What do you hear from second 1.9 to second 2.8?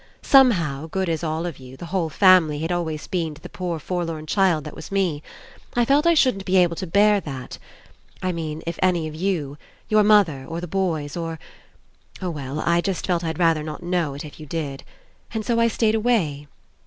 whole family, had